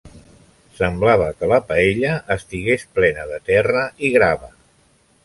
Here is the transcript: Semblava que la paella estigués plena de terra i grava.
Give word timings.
Semblava 0.77 1.27
que 1.41 1.49
la 1.51 1.59
paella 1.67 2.13
estigués 2.37 2.87
plena 3.01 3.27
de 3.33 3.39
terra 3.51 3.85
i 4.09 4.13
grava. 4.17 4.51